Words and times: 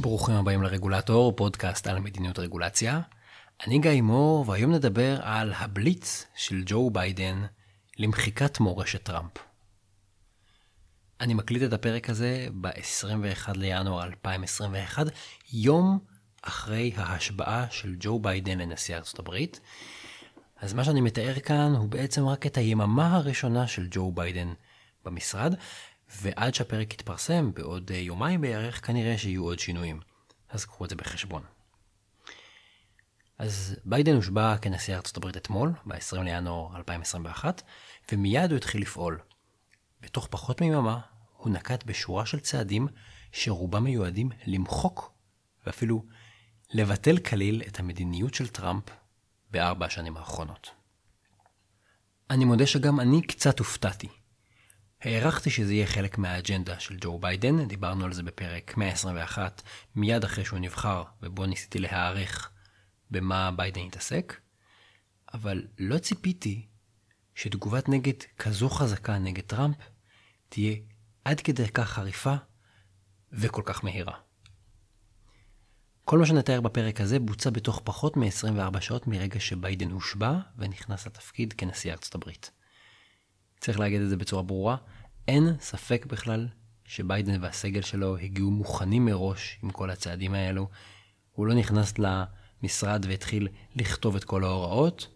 ברוכים 0.00 0.34
הבאים 0.34 0.62
לרגולטור, 0.62 1.36
פודקאסט 1.36 1.86
על 1.86 1.98
מדיניות 1.98 2.38
רגולציה. 2.38 3.00
אני 3.66 3.78
גיא 3.78 4.02
מור, 4.02 4.48
והיום 4.48 4.72
נדבר 4.72 5.18
על 5.22 5.52
הבליץ 5.56 6.26
של 6.34 6.62
ג'ו 6.66 6.90
ביידן 6.90 7.42
למחיקת 7.98 8.60
מורשת 8.60 9.02
טראמפ. 9.02 9.30
אני 11.20 11.34
מקליט 11.34 11.62
את 11.62 11.72
הפרק 11.72 12.10
הזה 12.10 12.46
ב-21 12.60 13.48
לינואר 13.54 14.04
2021, 14.04 15.06
יום 15.52 15.98
אחרי 16.42 16.92
ההשבעה 16.96 17.66
של 17.70 17.96
ג'ו 18.00 18.18
ביידן 18.18 18.58
לנשיא 18.58 18.96
ארצות 18.96 19.18
הברית. 19.18 19.60
אז 20.60 20.74
מה 20.74 20.84
שאני 20.84 21.00
מתאר 21.00 21.40
כאן 21.40 21.74
הוא 21.76 21.88
בעצם 21.88 22.26
רק 22.26 22.46
את 22.46 22.56
היממה 22.56 23.16
הראשונה 23.16 23.66
של 23.66 23.86
ג'ו 23.90 24.12
ביידן 24.12 24.52
במשרד, 25.04 25.54
ועד 26.16 26.54
שהפרק 26.54 26.94
יתפרסם, 26.94 27.50
בעוד 27.54 27.90
יומיים 27.90 28.40
בערך, 28.40 28.86
כנראה 28.86 29.18
שיהיו 29.18 29.44
עוד 29.44 29.58
שינויים. 29.58 30.00
אז 30.48 30.64
קחו 30.64 30.84
את 30.84 30.90
זה 30.90 30.96
בחשבון. 30.96 31.42
אז 33.38 33.76
ביידן 33.84 34.14
הושבע 34.14 34.56
כנשיא 34.56 34.96
ארצות 34.96 35.16
הברית 35.16 35.36
אתמול, 35.36 35.72
ב-20 35.86 36.22
לינואר 36.22 36.76
2021, 36.76 37.62
ומיד 38.12 38.50
הוא 38.50 38.56
התחיל 38.56 38.82
לפעול. 38.82 39.18
בתוך 40.00 40.28
פחות 40.30 40.60
מיממה, 40.60 41.00
הוא 41.36 41.52
נקט 41.52 41.84
בשורה 41.84 42.26
של 42.26 42.40
צעדים 42.40 42.88
שרובם 43.32 43.84
מיועדים 43.84 44.28
למחוק, 44.46 45.12
ואפילו 45.66 46.04
לבטל 46.70 47.18
כליל 47.18 47.62
את 47.66 47.80
המדיניות 47.80 48.34
של 48.34 48.48
טראמפ 48.48 48.84
בארבע 49.50 49.86
השנים 49.86 50.16
האחרונות. 50.16 50.70
אני 52.30 52.44
מודה 52.44 52.66
שגם 52.66 53.00
אני 53.00 53.22
קצת 53.22 53.58
הופתעתי. 53.58 54.08
הערכתי 55.00 55.50
שזה 55.50 55.74
יהיה 55.74 55.86
חלק 55.86 56.18
מהאג'נדה 56.18 56.80
של 56.80 56.96
ג'ו 57.00 57.18
ביידן, 57.18 57.68
דיברנו 57.68 58.04
על 58.04 58.12
זה 58.12 58.22
בפרק 58.22 58.76
121, 58.76 59.62
מיד 59.94 60.24
אחרי 60.24 60.44
שהוא 60.44 60.58
נבחר, 60.58 61.02
ובו 61.22 61.46
ניסיתי 61.46 61.78
להעריך 61.78 62.50
במה 63.10 63.50
ביידן 63.50 63.80
יתעסק, 63.80 64.40
אבל 65.34 65.66
לא 65.78 65.98
ציפיתי 65.98 66.66
שתגובת 67.34 67.88
נגד 67.88 68.22
כזו 68.38 68.68
חזקה 68.70 69.18
נגד 69.18 69.42
טראמפ 69.42 69.76
תהיה 70.48 70.76
עד 71.24 71.40
כדי 71.40 71.68
כך 71.68 71.88
חריפה 71.88 72.34
וכל 73.32 73.62
כך 73.64 73.84
מהירה. 73.84 74.14
כל 76.04 76.18
מה 76.18 76.26
שנתאר 76.26 76.60
בפרק 76.60 77.00
הזה 77.00 77.18
בוצע 77.18 77.50
בתוך 77.50 77.80
פחות 77.84 78.16
מ-24 78.16 78.80
שעות 78.80 79.06
מרגע 79.06 79.40
שביידן 79.40 79.90
הושבע 79.90 80.38
ונכנס 80.56 81.06
לתפקיד 81.06 81.52
כנשיא 81.52 81.92
ארצות 81.92 82.14
הברית. 82.14 82.57
צריך 83.60 83.80
להגיד 83.80 84.00
את 84.00 84.08
זה 84.08 84.16
בצורה 84.16 84.42
ברורה, 84.42 84.76
אין 85.28 85.56
ספק 85.60 86.06
בכלל 86.06 86.48
שביידן 86.84 87.44
והסגל 87.44 87.82
שלו 87.82 88.16
הגיעו 88.16 88.50
מוכנים 88.50 89.04
מראש 89.04 89.58
עם 89.62 89.70
כל 89.70 89.90
הצעדים 89.90 90.34
האלו. 90.34 90.68
הוא 91.32 91.46
לא 91.46 91.54
נכנס 91.54 91.94
למשרד 91.98 93.06
והתחיל 93.08 93.48
לכתוב 93.76 94.16
את 94.16 94.24
כל 94.24 94.44
ההוראות, 94.44 95.06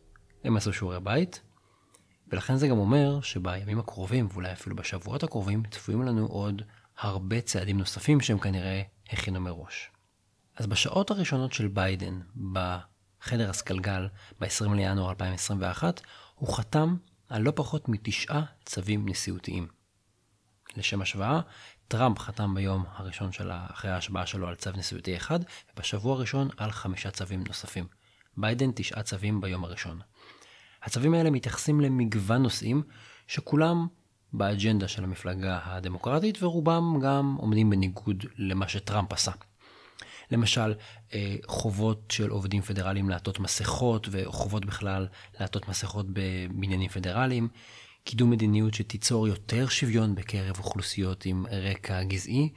הם 0.44 0.56
עשו 0.56 0.72
שיעורי 0.72 1.00
בית. 1.00 1.40
ולכן 2.28 2.56
זה 2.56 2.68
גם 2.68 2.78
אומר 2.78 3.20
שבימים 3.20 3.78
הקרובים, 3.78 4.28
ואולי 4.32 4.52
אפילו 4.52 4.76
בשבועות 4.76 5.22
הקרובים, 5.22 5.62
צפויים 5.70 6.02
לנו 6.02 6.26
עוד 6.26 6.62
הרבה 6.98 7.40
צעדים 7.40 7.78
נוספים 7.78 8.20
שהם 8.20 8.38
כנראה 8.38 8.82
הכינו 9.10 9.40
מראש. 9.40 9.90
אז 10.56 10.66
בשעות 10.66 11.10
הראשונות 11.10 11.52
של 11.52 11.68
ביידן, 11.68 12.20
בחדר 12.52 13.50
הסקלגל, 13.50 14.08
ב-20 14.40 14.74
לינואר 14.74 15.10
2021, 15.10 16.00
הוא 16.34 16.54
חתם 16.54 16.96
על 17.32 17.42
לא 17.42 17.52
פחות 17.54 17.88
מתשעה 17.88 18.42
צווים 18.64 19.08
נשיאותיים. 19.08 19.68
לשם 20.76 21.02
השוואה, 21.02 21.40
טראמפ 21.88 22.18
חתם 22.18 22.54
ביום 22.54 22.84
הראשון 22.92 23.32
של 23.32 23.50
אחרי 23.52 23.90
ההשבעה 23.90 24.26
שלו 24.26 24.48
על 24.48 24.54
צו 24.54 24.70
נשיאותי 24.76 25.16
אחד, 25.16 25.40
ובשבוע 25.72 26.14
הראשון 26.14 26.48
על 26.56 26.70
חמישה 26.70 27.10
צווים 27.10 27.44
נוספים. 27.46 27.86
ביידן 28.36 28.70
תשעה 28.74 29.02
צווים 29.02 29.40
ביום 29.40 29.64
הראשון. 29.64 30.00
הצווים 30.82 31.14
האלה 31.14 31.30
מתייחסים 31.30 31.80
למגוון 31.80 32.42
נושאים 32.42 32.82
שכולם 33.26 33.86
באג'נדה 34.32 34.88
של 34.88 35.04
המפלגה 35.04 35.60
הדמוקרטית 35.64 36.42
ורובם 36.42 37.00
גם 37.02 37.34
עומדים 37.38 37.70
בניגוד 37.70 38.24
למה 38.36 38.68
שטראמפ 38.68 39.12
עשה. 39.12 39.32
למשל, 40.32 40.74
אה, 41.14 41.36
חובות 41.46 42.10
של 42.12 42.30
עובדים 42.30 42.62
פדרליים 42.62 43.08
לעטות 43.10 43.38
מסכות 43.38 44.08
וחובות 44.10 44.64
בכלל 44.64 45.06
לעטות 45.40 45.68
מסכות 45.68 46.06
בבניינים 46.12 46.88
פדרליים, 46.88 47.48
קידום 48.04 48.30
מדיניות 48.30 48.74
שתיצור 48.74 49.28
יותר 49.28 49.68
שוויון 49.68 50.14
בקרב 50.14 50.58
אוכלוסיות 50.58 51.26
עם 51.26 51.46
רקע 51.50 52.02
גזעי, 52.02 52.48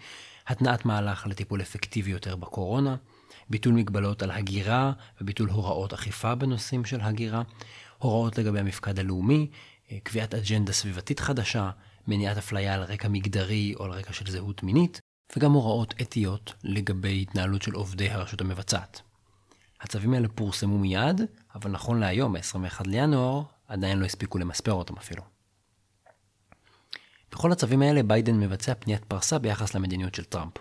התנעת 0.47 0.85
מהלך 0.85 1.27
לטיפול 1.27 1.61
אפקטיבי 1.61 2.11
יותר 2.11 2.35
בקורונה, 2.35 2.95
ביטול 3.49 3.73
מגבלות 3.73 4.23
על 4.23 4.31
הגירה 4.31 4.91
וביטול 5.21 5.49
הוראות 5.49 5.93
אכיפה 5.93 6.35
בנושאים 6.35 6.85
של 6.85 7.01
הגירה, 7.01 7.41
הוראות 7.97 8.37
לגבי 8.37 8.59
המפקד 8.59 8.99
הלאומי, 8.99 9.47
אה, 9.91 9.97
קביעת 10.03 10.33
אג'נדה 10.33 10.73
סביבתית 10.73 11.19
חדשה, 11.19 11.69
מניעת 12.07 12.37
אפליה 12.37 12.73
על 12.73 12.83
רקע 12.83 13.07
מגדרי 13.07 13.73
או 13.79 13.85
על 13.85 13.91
רקע 13.91 14.13
של 14.13 14.31
זהות 14.31 14.63
מינית, 14.63 15.01
וגם 15.37 15.51
הוראות 15.51 15.93
אתיות 16.01 16.53
לגבי 16.63 17.21
התנהלות 17.21 17.61
של 17.61 17.73
עובדי 17.73 18.09
הרשות 18.09 18.41
המבצעת. 18.41 19.01
הצווים 19.81 20.13
האלה 20.13 20.27
פורסמו 20.27 20.77
מיד, 20.77 21.21
אבל 21.55 21.71
נכון 21.71 21.99
להיום, 21.99 22.33
ב-21 22.33 22.81
לינואר, 22.85 23.43
עדיין 23.67 23.99
לא 23.99 24.05
הספיקו 24.05 24.37
למספר 24.37 24.73
אותם 24.73 24.97
אפילו. 24.97 25.23
בכל 27.31 27.51
הצווים 27.51 27.81
האלה 27.81 28.03
ביידן 28.03 28.39
מבצע 28.39 28.73
פניית 28.73 29.03
פרסה 29.03 29.39
ביחס 29.39 29.75
למדיניות 29.75 30.15
של 30.15 30.23
טראמפ. 30.23 30.53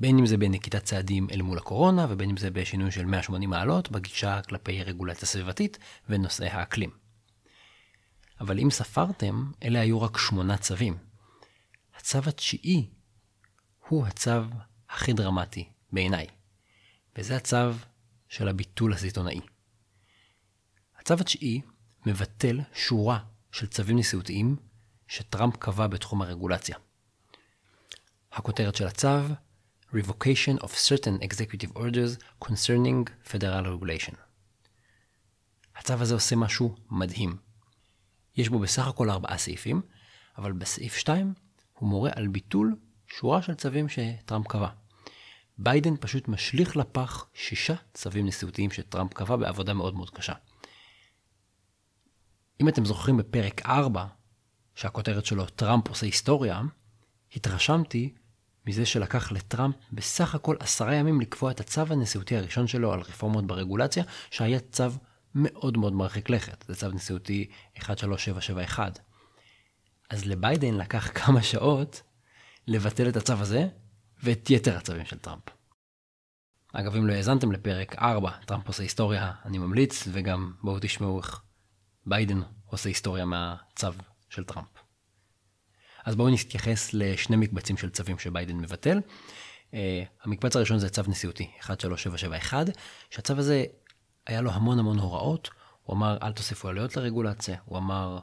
בין 0.00 0.18
אם 0.18 0.26
זה 0.26 0.36
בנקיטת 0.36 0.84
צעדים 0.84 1.26
אל 1.30 1.42
מול 1.42 1.58
הקורונה, 1.58 2.06
ובין 2.08 2.30
אם 2.30 2.36
זה 2.36 2.50
בשינוי 2.50 2.90
של 2.90 3.04
180 3.04 3.50
מעלות 3.50 3.90
בגישה 3.90 4.42
כלפי 4.42 4.82
רגולציה 4.82 5.28
סביבתית 5.28 5.78
ונושאי 6.08 6.48
האקלים. 6.48 6.90
אבל 8.40 8.58
אם 8.58 8.70
ספרתם, 8.70 9.44
אלה 9.62 9.80
היו 9.80 10.02
רק 10.02 10.18
שמונה 10.18 10.56
צווים. 10.56 10.96
הצו 11.96 12.18
התשיעי 12.26 12.88
הוא 13.88 14.06
הצו 14.06 14.30
הכי 14.88 15.12
דרמטי 15.12 15.68
בעיניי, 15.92 16.26
וזה 17.18 17.36
הצו 17.36 17.56
של 18.28 18.48
הביטול 18.48 18.92
הסיטונאי. 18.92 19.40
הצו 20.98 21.14
התשיעי 21.14 21.60
מבטל 22.06 22.60
שורה 22.74 23.18
של 23.52 23.66
צווים 23.66 23.98
נשיאותיים 23.98 24.56
שטראמפ 25.08 25.56
קבע 25.56 25.86
בתחום 25.86 26.22
הרגולציה. 26.22 26.76
הכותרת 28.32 28.74
של 28.74 28.86
הצו 28.86 29.08
Revocation 29.92 30.58
of 30.60 30.70
certain 30.70 31.22
executive 31.22 31.76
orders 31.76 32.44
concerning 32.44 33.28
federal 33.30 33.64
regulation. 33.64 34.14
הצו 35.76 35.94
הזה 35.94 36.14
עושה 36.14 36.36
משהו 36.36 36.76
מדהים. 36.90 37.36
יש 38.36 38.48
בו 38.48 38.58
בסך 38.58 38.86
הכל 38.86 39.10
ארבעה 39.10 39.38
סעיפים, 39.38 39.82
אבל 40.38 40.52
בסעיף 40.52 40.96
2 40.96 41.34
הוא 41.72 41.88
מורה 41.88 42.10
על 42.14 42.28
ביטול 42.28 42.76
שורה 43.18 43.42
של 43.42 43.54
צווים 43.54 43.86
שטראמפ 43.88 44.46
קבע. 44.46 44.68
ביידן 45.58 45.96
פשוט 46.00 46.28
משליך 46.28 46.76
לפח 46.76 47.26
שישה 47.34 47.74
צווים 47.94 48.26
נשיאותיים 48.26 48.70
שטראמפ 48.70 49.14
קבע 49.14 49.36
בעבודה 49.36 49.74
מאוד 49.74 49.94
מאוד 49.94 50.10
קשה. 50.10 50.32
אם 52.60 52.68
אתם 52.68 52.84
זוכרים 52.84 53.16
בפרק 53.16 53.66
4, 53.66 54.06
שהכותרת 54.74 55.26
שלו 55.26 55.46
טראמפ 55.46 55.88
עושה 55.88 56.06
היסטוריה, 56.06 56.62
התרשמתי 57.36 58.14
מזה 58.66 58.86
שלקח 58.86 59.32
לטראמפ 59.32 59.76
בסך 59.92 60.34
הכל 60.34 60.56
עשרה 60.60 60.94
ימים 60.94 61.20
לקבוע 61.20 61.50
את 61.50 61.60
הצו 61.60 61.80
הנשיאותי 61.90 62.36
הראשון 62.36 62.66
שלו 62.66 62.92
על 62.92 63.00
רפורמות 63.00 63.46
ברגולציה, 63.46 64.04
שהיה 64.30 64.60
צו 64.60 64.90
מאוד 65.34 65.76
מאוד 65.78 65.92
מרחיק 65.92 66.30
לכת. 66.30 66.64
זה 66.68 66.74
צו 66.74 66.88
נשיאותי 66.88 67.50
13771. 67.78 68.98
אז 70.10 70.24
לביידן 70.24 70.74
לקח 70.74 71.10
כמה 71.14 71.42
שעות 71.42 72.02
לבטל 72.66 73.08
את 73.08 73.16
הצו 73.16 73.32
הזה 73.32 73.68
ואת 74.22 74.50
יתר 74.50 74.76
הצווים 74.76 75.04
של 75.04 75.18
טראמפ. 75.18 75.42
אגב, 76.72 76.96
אם 76.96 77.06
לא 77.06 77.12
האזנתם 77.12 77.52
לפרק 77.52 77.94
4, 77.98 78.30
טראמפ 78.46 78.66
עושה 78.66 78.82
היסטוריה, 78.82 79.32
אני 79.44 79.58
ממליץ, 79.58 80.08
וגם 80.12 80.52
בואו 80.62 80.78
תשמעו 80.80 81.18
איך 81.18 81.42
ביידן 82.06 82.40
עושה 82.66 82.88
היסטוריה 82.88 83.24
מהצו 83.24 83.88
של 84.30 84.44
טראמפ. 84.44 84.68
אז 86.04 86.16
בואו 86.16 86.30
נתייחס 86.30 86.94
לשני 86.94 87.36
מקבצים 87.36 87.76
של 87.76 87.90
צווים 87.90 88.18
שביידן 88.18 88.56
מבטל. 88.56 89.00
Uh, 89.70 89.74
המקבץ 90.24 90.56
הראשון 90.56 90.78
זה 90.78 90.88
צו 90.88 91.02
נשיאותי, 91.08 91.50
13771, 91.60 92.66
שהצו 93.10 93.38
הזה 93.38 93.64
היה 94.26 94.40
לו 94.40 94.50
המון 94.50 94.78
המון 94.78 94.98
הוראות. 94.98 95.50
הוא 95.82 95.96
אמר, 95.96 96.18
אל 96.22 96.32
תוסיפו 96.32 96.68
עלויות 96.68 96.96
לרגולציה, 96.96 97.58
הוא 97.64 97.78
אמר, 97.78 98.18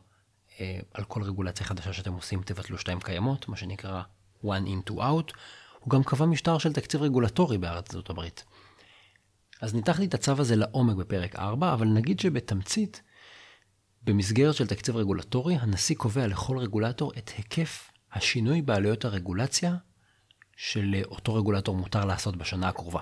uh, 0.50 0.60
על 0.94 1.04
כל 1.04 1.24
רגולציה 1.24 1.66
חדשה 1.66 1.94
שאתם 1.94 2.14
עושים, 2.14 2.42
תבטלו 2.44 2.78
שתיים 2.78 3.00
קיימות, 3.00 3.48
מה 3.48 3.58
שנקרא 3.58 4.02
one 4.46 4.68
in 4.68 4.92
to 4.92 4.94
out. 4.94 5.34
הוא 5.80 5.90
גם 5.90 6.04
קבע 6.04 6.26
משטר 6.26 6.58
של 6.58 6.74
תקציב 6.74 7.02
רגולטורי 7.02 7.58
בארצות 7.58 8.10
הברית. 8.10 8.44
אז 9.62 9.74
ניתחתי 9.74 10.06
את 10.06 10.14
הצו 10.14 10.32
הזה 10.38 10.56
לעומק 10.56 10.96
בפרק 10.96 11.36
4, 11.36 11.74
אבל 11.74 11.88
נגיד 11.88 12.20
שבתמצית, 12.20 13.02
במסגרת 14.04 14.56
של 14.56 14.68
תקציב 14.68 14.96
רגולטורי, 14.96 15.56
הנשיא 15.56 15.96
קובע 15.96 16.28
לכל 16.28 16.58
רגולטור 16.58 17.12
את 17.18 17.32
היקף 17.38 17.92
השינוי 18.14 18.62
בעלויות 18.62 19.06
הרגולציה 19.06 19.76
שלאותו 20.58 21.34
רגולטור 21.34 21.76
מותר 21.76 22.06
לעשות 22.06 22.36
בשנה 22.36 22.68
הקרובה. 22.68 23.02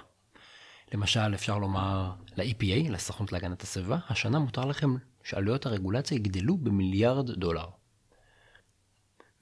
למשל, 0.94 1.34
אפשר 1.34 1.58
לומר 1.58 2.12
ל-EPA, 2.38 2.90
לסוכנות 2.90 3.32
להגנת 3.32 3.62
הסביבה, 3.62 3.98
השנה 4.10 4.40
מותר 4.40 4.66
לכם 4.66 4.96
שעלויות 5.24 5.66
הרגולציה 5.66 6.16
יגדלו 6.16 6.58
במיליארד 6.58 7.32
דולר. 7.32 7.79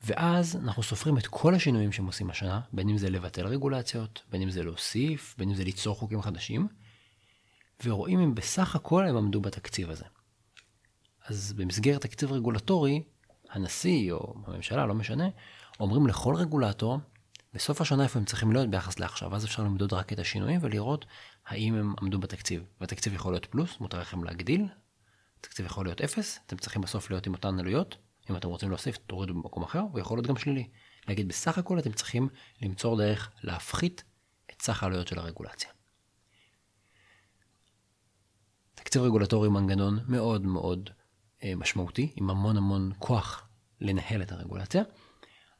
ואז 0.03 0.55
אנחנו 0.55 0.83
סופרים 0.83 1.17
את 1.17 1.27
כל 1.27 1.55
השינויים 1.55 1.91
שהם 1.91 2.05
עושים 2.05 2.29
השנה, 2.29 2.61
בין 2.73 2.89
אם 2.89 2.97
זה 2.97 3.09
לבטל 3.09 3.47
רגולציות, 3.47 4.23
בין 4.29 4.41
אם 4.41 4.49
זה 4.49 4.63
להוסיף, 4.63 5.35
בין 5.37 5.49
אם 5.49 5.55
זה 5.55 5.63
ליצור 5.63 5.95
חוקים 5.95 6.21
חדשים, 6.21 6.67
ורואים 7.85 8.19
אם 8.19 8.35
בסך 8.35 8.75
הכל 8.75 9.07
הם 9.07 9.17
עמדו 9.17 9.41
בתקציב 9.41 9.89
הזה. 9.89 10.05
אז 11.25 11.53
במסגרת 11.53 12.01
תקציב 12.01 12.31
רגולטורי, 12.31 13.03
הנשיא 13.49 14.11
או 14.11 14.33
הממשלה, 14.45 14.85
לא 14.85 14.93
משנה, 14.93 15.27
אומרים 15.79 16.07
לכל 16.07 16.35
רגולטור, 16.35 16.99
בסוף 17.53 17.81
השנה 17.81 18.03
איפה 18.03 18.19
הם 18.19 18.25
צריכים 18.25 18.51
להיות 18.51 18.69
ביחס 18.69 18.99
לעכשיו, 18.99 19.35
אז 19.35 19.45
אפשר 19.45 19.63
למדוד 19.63 19.93
רק 19.93 20.13
את 20.13 20.19
השינויים 20.19 20.59
ולראות 20.63 21.05
האם 21.45 21.75
הם 21.75 21.95
עמדו 22.01 22.19
בתקציב. 22.19 22.63
והתקציב 22.81 23.13
יכול 23.13 23.33
להיות 23.33 23.45
פלוס, 23.45 23.79
מותר 23.79 23.99
לכם 23.99 24.23
להגדיל, 24.23 24.67
התקציב 25.39 25.65
יכול 25.65 25.85
להיות 25.85 26.01
אפס, 26.01 26.39
אתם 26.45 26.57
צריכים 26.57 26.81
בסוף 26.81 27.09
להיות 27.09 27.27
עם 27.27 27.33
אותן 27.33 27.59
עלויות, 27.59 27.97
אם 28.29 28.35
אתם 28.35 28.47
רוצים 28.47 28.69
להוסיף, 28.69 28.97
תורידו 28.97 29.33
במקום 29.33 29.63
אחר, 29.63 29.79
הוא 29.79 29.99
יכול 29.99 30.17
להיות 30.17 30.27
גם 30.27 30.37
שלילי. 30.37 30.67
להגיד, 31.07 31.27
בסך 31.27 31.57
הכל 31.57 31.79
אתם 31.79 31.91
צריכים 31.91 32.29
למצוא 32.61 32.97
דרך 32.97 33.31
להפחית 33.43 34.03
את 34.51 34.61
סך 34.61 34.83
העלויות 34.83 35.07
של 35.07 35.19
הרגולציה. 35.19 35.69
תקציב 38.75 39.01
רגולטורי 39.01 39.49
מנגנון 39.49 39.99
מאוד 40.07 40.45
מאוד 40.45 40.89
אה, 41.43 41.55
משמעותי, 41.55 42.13
עם 42.15 42.29
המון 42.29 42.57
המון 42.57 42.91
כוח 42.99 43.47
לנהל 43.81 44.21
את 44.21 44.31
הרגולציה, 44.31 44.83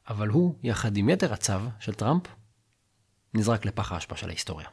אבל 0.08 0.28
הוא, 0.28 0.58
יחד 0.62 0.96
עם 0.96 1.08
יתר 1.08 1.32
הצו 1.32 1.52
של 1.80 1.94
טראמפ, 1.94 2.22
נזרק 3.34 3.64
לפח 3.64 3.92
האשפה 3.92 4.16
של 4.16 4.28
ההיסטוריה. 4.28 4.68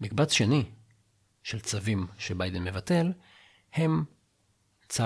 מקבץ 0.00 0.32
שני 0.32 0.64
של 1.42 1.60
צווים 1.60 2.06
שביידן 2.18 2.64
מבטל, 2.64 3.12
הם 3.72 4.04
צו 4.88 5.04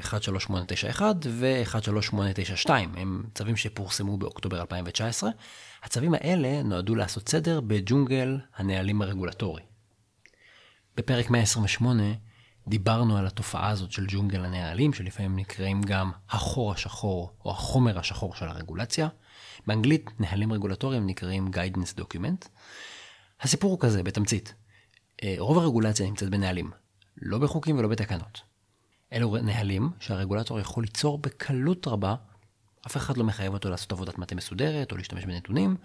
13891 0.00 1.16
ו-13892, 1.28 2.70
הם 2.70 3.24
צווים 3.34 3.56
שפורסמו 3.56 4.16
באוקטובר 4.16 4.60
2019. 4.60 5.30
הצווים 5.82 6.14
האלה 6.14 6.62
נועדו 6.62 6.94
לעשות 6.94 7.28
סדר 7.28 7.60
בג'ונגל 7.60 8.38
הנהלים 8.56 9.02
הרגולטורי. 9.02 9.62
בפרק 10.96 11.30
128 11.30 12.02
דיברנו 12.68 13.16
על 13.16 13.26
התופעה 13.26 13.68
הזאת 13.68 13.92
של 13.92 14.04
ג'ונגל 14.08 14.44
הנהלים, 14.44 14.92
שלפעמים 14.92 15.36
נקראים 15.36 15.82
גם 15.82 16.10
החור 16.30 16.72
השחור 16.72 17.32
או 17.44 17.50
החומר 17.50 17.98
השחור 17.98 18.34
של 18.34 18.48
הרגולציה. 18.48 19.08
באנגלית 19.66 20.10
נהלים 20.20 20.52
רגולטוריים 20.52 21.06
נקראים 21.06 21.50
guidance 21.54 22.00
document. 22.00 22.48
הסיפור 23.40 23.70
הוא 23.70 23.80
כזה, 23.80 24.02
בתמצית. 24.02 24.54
אה, 25.22 25.34
רוב 25.38 25.58
הרגולציה 25.58 26.06
נמצאת 26.06 26.30
בנהלים, 26.30 26.70
לא 27.16 27.38
בחוקים 27.38 27.78
ולא 27.78 27.88
בתקנות. 27.88 28.53
אלו 29.14 29.36
נהלים 29.42 29.90
שהרגולטור 30.00 30.60
יכול 30.60 30.84
ליצור 30.84 31.18
בקלות 31.18 31.86
רבה, 31.86 32.14
אף 32.86 32.96
אחד 32.96 33.16
לא 33.16 33.24
מחייב 33.24 33.52
אותו 33.52 33.70
לעשות 33.70 33.92
עבודת 33.92 34.18
מטה 34.18 34.34
מסודרת 34.34 34.92
או 34.92 34.96
להשתמש 34.96 35.24
בנתונים, 35.24 35.76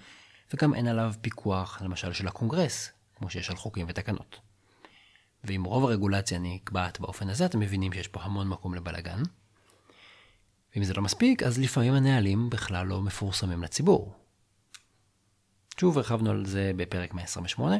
וגם 0.54 0.74
אין 0.74 0.88
עליו 0.88 1.14
פיקוח, 1.22 1.82
למשל 1.82 2.14
של 2.14 2.28
הקונגרס, 2.28 2.92
כמו 3.16 3.30
שיש 3.30 3.50
על 3.50 3.56
חוקים 3.56 3.86
ותקנות. 3.90 4.40
ואם 5.44 5.64
רוב 5.64 5.84
הרגולציה 5.84 6.40
נקבעת 6.40 7.00
באופן 7.00 7.30
הזה, 7.30 7.46
אתם 7.46 7.60
מבינים 7.60 7.94
שיש 7.94 8.08
פה 8.08 8.22
המון 8.22 8.48
מקום 8.48 8.76
לבלגן. 8.76 9.24
ואם 10.76 10.84
זה 10.84 10.94
לא 10.94 11.02
מספיק, 11.02 11.44
אז 11.44 11.60
לפעמים 11.60 11.94
הנהלים 11.94 12.50
בכלל 12.50 12.88
לא 12.88 13.02
מפורסמים 13.02 13.64
לציבור. 13.64 14.14
שוב, 15.80 15.98
הרחבנו 15.98 16.30
על 16.30 16.46
זה 16.46 16.72
בפרק 16.76 17.14
128, 17.14 17.76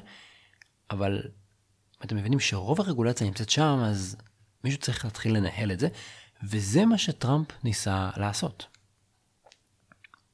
אבל 0.92 1.22
אתם 2.04 2.16
מבינים 2.16 2.40
שרוב 2.40 2.82
הרגולציה 2.82 3.28
נמצאת 3.28 3.50
שם, 3.50 3.80
אז 3.84 4.18
מישהו 4.64 4.80
צריך 4.80 5.06
להתחיל 5.06 5.38
לנהל 5.38 5.72
את 5.72 5.80
זה, 5.80 5.88
וזה 6.44 6.86
מה 6.86 6.98
שטראמפ 6.98 7.48
ניסה 7.64 8.10
לעשות. 8.18 8.68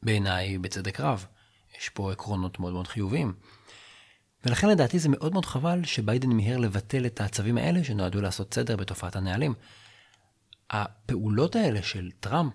בעיניי, 0.04 0.58
בצדק 0.58 1.00
רב, 1.00 1.26
יש 1.78 1.90
פה 1.90 2.12
עקרונות 2.12 2.60
מאוד 2.60 2.74
מאוד 2.74 2.88
חיוביים. 2.88 3.34
ולכן 4.46 4.70
לדעתי 4.70 5.00
זה 5.00 5.10
מאוד 5.10 5.34
מאוד 5.34 5.46
חבל 5.46 5.84
שביידן 5.84 6.30
מיהר 6.30 6.58
לבטל 6.58 7.06
את 7.06 7.22
הצווים 7.22 7.58
האלה 7.58 7.84
שנועדו 7.84 8.22
לעשות 8.22 8.54
סדר 8.54 8.76
בתופעת 8.76 9.16
הנהלים. 9.16 9.54
הפעולות 10.70 11.56
האלה 11.56 11.84
של 11.84 12.12
טראמפ 12.20 12.54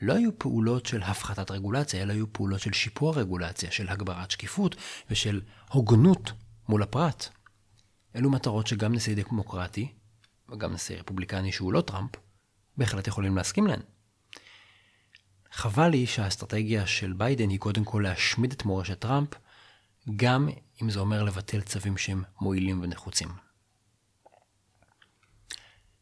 לא 0.00 0.12
היו 0.12 0.38
פעולות 0.38 0.86
של 0.86 1.02
הפחתת 1.02 1.50
רגולציה, 1.50 2.02
אלא 2.02 2.12
היו 2.12 2.32
פעולות 2.32 2.60
של 2.60 2.72
שיפור 2.72 3.18
רגולציה, 3.18 3.70
של 3.70 3.88
הגברת 3.88 4.30
שקיפות 4.30 4.76
ושל 5.10 5.40
הוגנות 5.70 6.32
מול 6.68 6.82
הפרט. 6.82 7.28
אלו 8.16 8.30
מטרות 8.30 8.66
שגם 8.66 8.94
נשיא 8.94 9.16
דמוקרטי 9.16 9.92
וגם 10.48 10.72
נשיא 10.72 10.96
רפובליקני 10.96 11.52
שהוא 11.52 11.72
לא 11.72 11.80
טראמפ, 11.80 12.10
בהחלט 12.76 13.06
יכולים 13.06 13.36
להסכים 13.36 13.66
להן. 13.66 13.80
חבל 15.52 15.88
לי 15.88 16.06
שהאסטרטגיה 16.06 16.86
של 16.86 17.12
ביידן 17.12 17.48
היא 17.48 17.58
קודם 17.58 17.84
כל 17.84 18.00
להשמיד 18.04 18.52
את 18.52 18.64
מורשת 18.64 18.98
טראמפ, 18.98 19.28
גם 20.16 20.48
אם 20.82 20.90
זה 20.90 21.00
אומר 21.00 21.22
לבטל 21.22 21.60
צווים 21.60 21.96
שהם 21.96 22.22
מועילים 22.40 22.82
ונחוצים. 22.82 23.28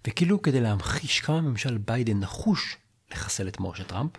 וכאילו 0.06 0.42
כדי 0.42 0.60
להמחיש 0.60 1.20
כמה 1.20 1.40
ממשל 1.40 1.78
ביידן 1.78 2.20
נחוש 2.20 2.76
לחסל 3.10 3.48
את 3.48 3.60
מורשת 3.60 3.88
טראמפ, 3.88 4.10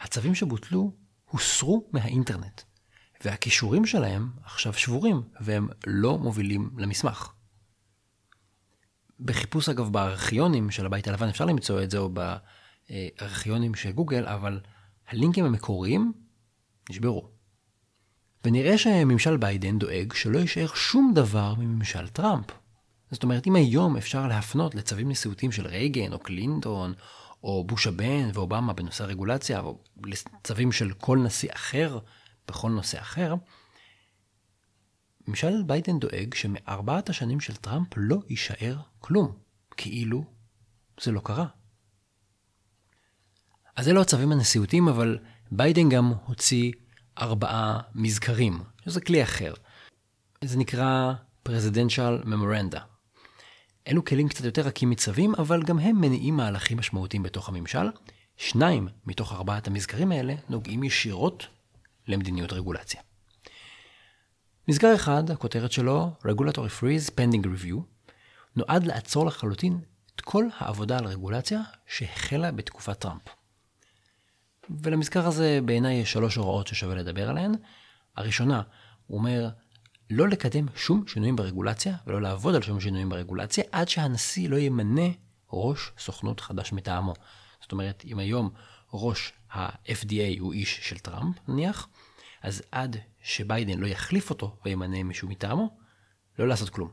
הצווים 0.00 0.34
שבוטלו 0.34 0.92
הוסרו 1.30 1.88
מהאינטרנט, 1.92 2.62
והקישורים 3.24 3.86
שלהם 3.86 4.30
עכשיו 4.42 4.72
שבורים 4.72 5.22
והם 5.40 5.68
לא 5.86 6.18
מובילים 6.18 6.70
למסמך. 6.76 7.32
בחיפוש 9.20 9.68
אגב 9.68 9.92
בארכיונים 9.92 10.70
של 10.70 10.86
הבית 10.86 11.08
הלבן 11.08 11.28
אפשר 11.28 11.44
למצוא 11.44 11.82
את 11.82 11.90
זה 11.90 11.98
או 11.98 12.10
בארכיונים 12.10 13.74
של 13.74 13.92
גוגל, 13.92 14.26
אבל 14.26 14.60
הלינקים 15.08 15.44
המקוריים 15.44 16.12
נשברו. 16.90 17.28
ונראה 18.44 18.78
שממשל 18.78 19.36
ביידן 19.36 19.78
דואג 19.78 20.12
שלא 20.12 20.38
יישאר 20.38 20.66
שום 20.74 21.12
דבר 21.14 21.54
מממשל 21.54 22.08
טראמפ. 22.08 22.46
זאת 23.10 23.22
אומרת, 23.22 23.46
אם 23.46 23.56
היום 23.56 23.96
אפשר 23.96 24.26
להפנות 24.26 24.74
לצווים 24.74 25.08
נשיאותיים 25.08 25.52
של 25.52 25.66
רייגן 25.66 26.12
או 26.12 26.18
קלינטון, 26.18 26.92
או 27.44 27.64
בוש 27.64 27.86
הבן 27.86 28.30
ואובמה 28.34 28.72
בנושא 28.72 29.04
הרגולציה, 29.04 29.60
או 29.60 29.78
לצווים 30.04 30.72
של 30.72 30.92
כל 30.92 31.18
נשיא 31.18 31.50
אחר 31.54 31.98
בכל 32.48 32.70
נושא 32.70 33.00
אחר, 33.00 33.34
ממשל 35.28 35.62
ביידן 35.66 35.98
דואג 35.98 36.34
שמארבעת 36.34 37.08
השנים 37.08 37.40
של 37.40 37.56
טראמפ 37.56 37.88
לא 37.96 38.18
יישאר 38.28 38.76
כלום, 38.98 39.32
כאילו 39.76 40.24
זה 41.00 41.12
לא 41.12 41.20
קרה. 41.20 41.46
אז 43.76 43.88
אלו 43.88 44.00
הצווים 44.00 44.32
הנשיאותיים, 44.32 44.88
אבל 44.88 45.18
ביידן 45.50 45.88
גם 45.88 46.12
הוציא 46.26 46.72
ארבעה 47.18 47.80
מזכרים, 47.94 48.62
שזה 48.84 49.00
כלי 49.00 49.22
אחר. 49.22 49.54
זה 50.44 50.58
נקרא 50.58 51.12
Presidential 51.48 52.24
Memoranda. 52.24 52.80
אלו 53.88 54.04
כלים 54.04 54.28
קצת 54.28 54.44
יותר 54.44 54.62
רכים 54.62 54.90
מצווים, 54.90 55.34
אבל 55.34 55.62
גם 55.62 55.78
הם 55.78 56.00
מניעים 56.00 56.36
מהלכים 56.36 56.78
משמעותיים 56.78 57.22
בתוך 57.22 57.48
הממשל. 57.48 57.90
שניים 58.36 58.88
מתוך 59.06 59.32
ארבעת 59.32 59.66
המזכרים 59.66 60.12
האלה 60.12 60.34
נוגעים 60.48 60.84
ישירות 60.84 61.46
למדיניות 62.06 62.52
רגולציה. 62.52 63.07
מזכר 64.68 64.94
אחד, 64.94 65.30
הכותרת 65.30 65.72
שלו, 65.72 66.10
Regulatory 66.24 66.80
Freeze 66.80 67.10
Pending 67.10 67.44
Review, 67.44 67.80
נועד 68.56 68.86
לעצור 68.86 69.26
לחלוטין 69.26 69.80
את 70.16 70.20
כל 70.20 70.44
העבודה 70.58 70.98
על 70.98 71.06
רגולציה 71.06 71.60
שהחלה 71.86 72.52
בתקופת 72.52 72.98
טראמפ. 72.98 73.22
ולמזכר 74.82 75.26
הזה 75.26 75.60
בעיניי 75.64 75.94
יש 75.94 76.12
שלוש 76.12 76.36
הוראות 76.36 76.66
ששווה 76.66 76.94
לדבר 76.94 77.30
עליהן. 77.30 77.52
הראשונה, 78.16 78.62
הוא 79.06 79.18
אומר 79.18 79.48
לא 80.10 80.28
לקדם 80.28 80.66
שום 80.76 81.04
שינויים 81.06 81.36
ברגולציה 81.36 81.96
ולא 82.06 82.22
לעבוד 82.22 82.54
על 82.54 82.62
שום 82.62 82.80
שינויים 82.80 83.08
ברגולציה 83.08 83.64
עד 83.72 83.88
שהנשיא 83.88 84.48
לא 84.48 84.56
ימנה 84.56 85.08
ראש 85.52 85.92
סוכנות 85.98 86.40
חדש 86.40 86.72
מטעמו. 86.72 87.14
זאת 87.62 87.72
אומרת, 87.72 88.02
אם 88.04 88.18
היום 88.18 88.50
ראש 88.92 89.32
ה-FDA 89.52 90.40
הוא 90.40 90.52
איש 90.52 90.80
של 90.82 90.98
טראמפ, 90.98 91.36
נניח, 91.48 91.88
אז 92.42 92.62
עד 92.72 92.96
שביידן 93.22 93.78
לא 93.78 93.86
יחליף 93.86 94.30
אותו 94.30 94.56
וימנה 94.64 95.02
מישהו 95.02 95.28
מטעמו, 95.28 95.78
לא 96.38 96.48
לעשות 96.48 96.70
כלום. 96.70 96.90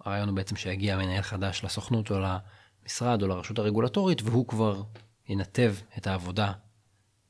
הרעיון 0.00 0.28
הוא 0.28 0.36
בעצם 0.36 0.56
שיגיע 0.56 0.96
מנהל 0.96 1.22
חדש 1.22 1.64
לסוכנות 1.64 2.10
או 2.10 2.16
למשרד 2.18 3.22
או 3.22 3.28
לרשות 3.28 3.58
הרגולטורית, 3.58 4.22
והוא 4.22 4.48
כבר 4.48 4.82
ינתב 5.28 5.74
את 5.98 6.06
העבודה 6.06 6.52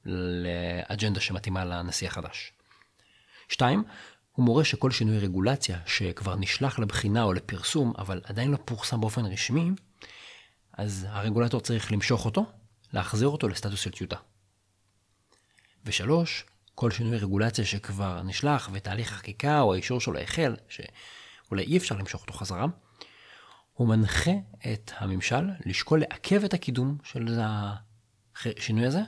לאג'נדה 0.04 1.20
שמתאימה 1.20 1.64
לנשיא 1.64 2.08
החדש. 2.08 2.52
שתיים, 3.48 3.84
הוא 4.32 4.44
מורה 4.44 4.64
שכל 4.64 4.90
שינוי 4.90 5.18
רגולציה 5.18 5.78
שכבר 5.86 6.36
נשלח 6.36 6.78
לבחינה 6.78 7.22
או 7.22 7.32
לפרסום, 7.32 7.92
אבל 7.98 8.20
עדיין 8.24 8.50
לא 8.50 8.58
פורסם 8.64 9.00
באופן 9.00 9.24
רשמי, 9.24 9.70
אז 10.72 11.06
הרגולטור 11.08 11.60
צריך 11.60 11.92
למשוך 11.92 12.24
אותו, 12.24 12.46
להחזיר 12.92 13.28
אותו 13.28 13.48
לסטטוס 13.48 13.80
של 13.80 13.90
טיוטה. 13.90 14.16
ושלוש, 15.84 16.44
כל 16.74 16.90
שינוי 16.90 17.18
רגולציה 17.18 17.64
שכבר 17.64 18.22
נשלח 18.22 18.70
ותהליך 18.72 19.12
החקיקה 19.12 19.60
או 19.60 19.74
האישור 19.74 20.00
שלו 20.00 20.18
החל, 20.18 20.56
שאולי 20.68 21.62
אי 21.62 21.76
אפשר 21.76 21.96
למשוך 21.96 22.22
אותו 22.22 22.32
חזרה, 22.32 22.66
הוא 23.72 23.88
מנחה 23.88 24.30
את 24.72 24.92
הממשל 24.96 25.48
לשקול 25.66 26.00
לעכב 26.00 26.44
את 26.44 26.54
הקידום 26.54 26.98
של 27.04 27.40
השינוי 28.44 28.86
הזה 28.86 29.00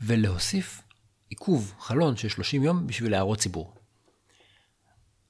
ולהוסיף 0.00 0.82
עיכוב, 1.28 1.74
חלון 1.78 2.16
של 2.16 2.28
30 2.28 2.62
יום 2.62 2.86
בשביל 2.86 3.14
הערות 3.14 3.38
ציבור. 3.38 3.74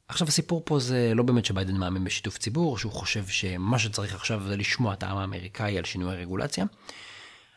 עכשיו 0.08 0.28
הסיפור 0.28 0.62
פה 0.64 0.78
זה 0.78 1.12
לא 1.14 1.22
באמת 1.22 1.44
שביידן 1.44 1.76
מאמין 1.76 2.04
בשיתוף 2.04 2.38
ציבור, 2.38 2.78
שהוא 2.78 2.92
חושב 2.92 3.26
שמה 3.26 3.78
שצריך 3.78 4.14
עכשיו 4.14 4.42
זה 4.48 4.56
לשמוע 4.56 4.94
את 4.94 5.02
העם 5.02 5.16
האמריקאי 5.16 5.78
על 5.78 5.84
שינוי 5.84 6.12
הרגולציה. 6.12 6.64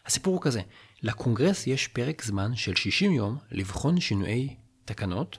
הסיפור 0.06 0.34
הוא 0.34 0.42
כזה, 0.42 0.62
לקונגרס 1.06 1.68
יש 1.68 1.88
פרק 1.88 2.24
זמן 2.24 2.56
של 2.56 2.76
60 2.76 3.12
יום 3.12 3.38
לבחון 3.52 4.00
שינויי 4.00 4.56
תקנות 4.86 5.38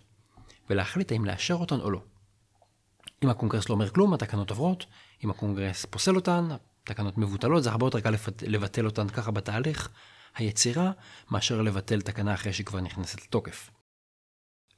ולהחליט 0.70 1.12
האם 1.12 1.24
לאשר 1.24 1.54
אותן 1.54 1.80
או 1.80 1.90
לא. 1.90 2.00
אם 3.24 3.28
הקונגרס 3.28 3.68
לא 3.68 3.74
אומר 3.74 3.90
כלום, 3.90 4.14
התקנות 4.14 4.50
עוברות, 4.50 4.86
אם 5.24 5.30
הקונגרס 5.30 5.84
פוסל 5.84 6.16
אותן, 6.16 6.48
התקנות 6.82 7.18
מבוטלות, 7.18 7.62
זה 7.62 7.70
הרבה 7.70 7.86
יותר 7.86 8.00
קל 8.00 8.14
לבטל 8.46 8.86
אותן 8.86 9.08
ככה 9.08 9.30
בתהליך 9.30 9.88
היצירה, 10.36 10.92
מאשר 11.30 11.62
לבטל 11.62 12.00
תקנה 12.00 12.34
אחרי 12.34 12.52
שהיא 12.52 12.66
כבר 12.66 12.80
נכנסת 12.80 13.22
לתוקף. 13.22 13.70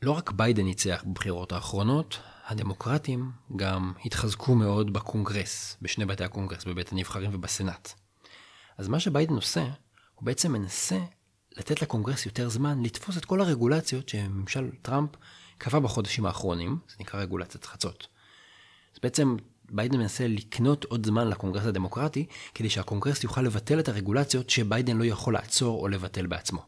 לא 0.02 0.12
רק 0.12 0.30
ביידן 0.30 0.64
ניצח 0.64 1.04
בבחירות 1.06 1.52
האחרונות, 1.52 2.20
הדמוקרטים 2.46 3.30
גם 3.56 3.92
התחזקו 4.04 4.54
מאוד 4.54 4.92
בקונגרס, 4.92 5.76
בשני 5.82 6.04
בתי 6.04 6.24
הקונגרס, 6.24 6.64
בבית 6.64 6.92
הנבחרים 6.92 7.34
ובסנאט. 7.34 7.92
אז 8.78 8.88
מה 8.88 9.00
שביידן 9.00 9.34
עושה, 9.34 9.64
הוא 10.18 10.26
בעצם 10.26 10.52
מנסה 10.52 10.98
לתת 11.56 11.82
לקונגרס 11.82 12.26
יותר 12.26 12.48
זמן 12.48 12.82
לתפוס 12.82 13.18
את 13.18 13.24
כל 13.24 13.40
הרגולציות 13.40 14.08
שממשל 14.08 14.70
טראמפ 14.82 15.10
קבע 15.58 15.78
בחודשים 15.78 16.26
האחרונים, 16.26 16.78
זה 16.88 16.96
נקרא 17.00 17.20
רגולציית 17.20 17.64
חצות. 17.64 18.06
אז 18.94 18.98
בעצם 19.02 19.36
ביידן 19.70 19.98
מנסה 19.98 20.26
לקנות 20.26 20.84
עוד 20.84 21.06
זמן 21.06 21.28
לקונגרס 21.28 21.64
הדמוקרטי, 21.66 22.26
כדי 22.54 22.70
שהקונגרס 22.70 23.24
יוכל 23.24 23.42
לבטל 23.42 23.80
את 23.80 23.88
הרגולציות 23.88 24.50
שביידן 24.50 24.96
לא 24.96 25.04
יכול 25.04 25.34
לעצור 25.34 25.80
או 25.82 25.88
לבטל 25.88 26.26
בעצמו. 26.26 26.66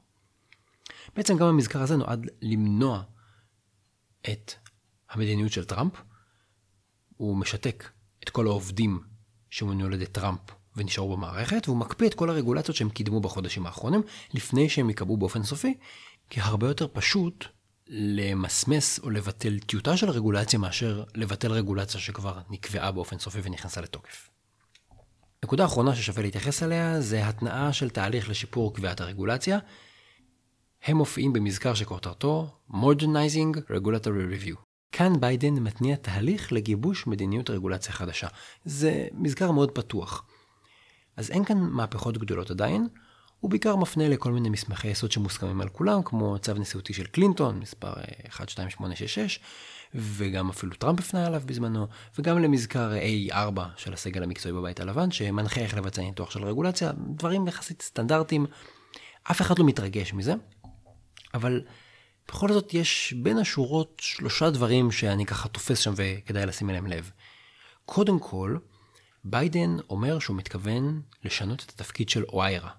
בעצם 1.16 1.36
גם 1.36 1.46
המזכר 1.46 1.82
הזה 1.82 1.96
נועד 1.96 2.26
למנוע 2.42 3.02
את 4.30 4.54
המדיניות 5.10 5.52
של 5.52 5.64
טראמפ. 5.64 5.92
הוא 7.16 7.36
משתק 7.36 7.90
את 8.22 8.30
כל 8.30 8.46
העובדים 8.46 9.00
שמונו 9.50 9.86
על 9.86 9.92
ידי 9.92 10.06
טראמפ 10.06 10.40
ונשארו 10.76 11.16
במערכת, 11.16 11.62
והוא 11.68 11.78
מקפיא 11.78 12.06
את 12.06 12.14
כל 12.14 12.30
הרגולציות 12.30 12.76
שהם 12.76 12.90
קידמו 12.90 13.20
בחודשים 13.20 13.66
האחרונים, 13.66 14.02
לפני 14.34 14.68
שהם 14.68 14.88
ייקבעו 14.88 15.16
באופן 15.16 15.42
סופי, 15.42 15.74
כי 16.30 16.40
הרבה 16.40 16.68
יותר 16.68 16.86
פשוט 16.92 17.44
למסמס 17.88 18.98
או 18.98 19.10
לבטל 19.10 19.58
טיוטה 19.58 19.96
של 19.96 20.10
רגולציה 20.10 20.58
מאשר 20.58 21.04
לבטל 21.14 21.52
רגולציה 21.52 22.00
שכבר 22.00 22.38
נקבעה 22.50 22.92
באופן 22.92 23.18
סופי 23.18 23.38
ונכנסה 23.42 23.80
לתוקף. 23.80 24.30
נקודה 25.44 25.64
אחרונה 25.64 25.94
ששווה 25.94 26.22
להתייחס 26.22 26.62
אליה 26.62 27.00
זה 27.00 27.28
התנאה 27.28 27.72
של 27.72 27.90
תהליך 27.90 28.28
לשיפור 28.28 28.74
קביעת 28.74 29.00
הרגולציה. 29.00 29.58
הם 30.82 30.96
מופיעים 30.96 31.32
במזכר 31.32 31.74
שכותרתו 31.74 32.50
Modernizing 32.70 33.56
Regulatory 33.70 34.44
Review. 34.44 34.56
כאן 34.92 35.20
ביידן 35.20 35.54
מתניע 35.54 35.96
תהליך 35.96 36.52
לגיבוש 36.52 37.06
מדיניות 37.06 37.50
רגולציה 37.50 37.92
חדשה. 37.92 38.28
זה 38.64 39.08
מזכר 39.12 39.50
מאוד 39.50 39.70
פתוח. 39.70 40.24
אז 41.20 41.30
אין 41.30 41.44
כאן 41.44 41.58
מהפכות 41.58 42.18
גדולות 42.18 42.50
עדיין, 42.50 42.88
הוא 43.40 43.50
בעיקר 43.50 43.76
מפנה 43.76 44.08
לכל 44.08 44.32
מיני 44.32 44.48
מסמכי 44.48 44.88
יסוד 44.88 45.12
שמוסכמים 45.12 45.60
על 45.60 45.68
כולם, 45.68 46.02
כמו 46.02 46.38
צו 46.38 46.54
נשיאותי 46.54 46.92
של 46.92 47.06
קלינטון, 47.06 47.58
מספר 47.58 47.92
12866, 48.28 49.18
אה, 49.18 49.44
וגם 49.94 50.50
אפילו 50.50 50.74
טראמפ 50.74 51.00
הפנה 51.00 51.26
עליו 51.26 51.42
בזמנו, 51.46 51.86
וגם 52.18 52.38
למזכר 52.38 52.92
A4 53.30 53.60
של 53.76 53.92
הסגל 53.92 54.22
המקצועי 54.22 54.54
בבית 54.54 54.80
הלבן, 54.80 55.10
שמנחה 55.10 55.60
איך 55.60 55.76
לבצע 55.76 56.02
ניתוח 56.02 56.30
של 56.30 56.44
רגולציה, 56.44 56.92
דברים 57.16 57.48
יחסית 57.48 57.82
סטנדרטיים, 57.82 58.46
אף 59.22 59.40
אחד 59.40 59.58
לא 59.58 59.64
מתרגש 59.64 60.12
מזה, 60.12 60.34
אבל 61.34 61.62
בכל 62.28 62.52
זאת 62.52 62.74
יש 62.74 63.14
בין 63.22 63.38
השורות 63.38 64.00
שלושה 64.00 64.50
דברים 64.50 64.90
שאני 64.90 65.26
ככה 65.26 65.48
תופס 65.48 65.78
שם 65.78 65.92
וכדאי 65.96 66.46
לשים 66.46 66.70
אליהם 66.70 66.86
לב. 66.86 67.10
קודם 67.84 68.18
כל, 68.18 68.56
ביידן 69.24 69.76
אומר 69.90 70.18
שהוא 70.18 70.36
מתכוון 70.36 71.02
לשנות 71.24 71.64
את 71.66 71.70
התפקיד 71.70 72.08
של 72.08 72.24
אויירה. 72.24 72.70